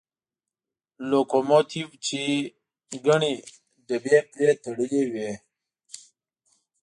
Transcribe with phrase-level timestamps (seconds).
[1.09, 2.21] لوکوموتیو چې
[3.05, 3.33] ګڼې
[3.87, 5.31] ډبې پرې تړلې وې.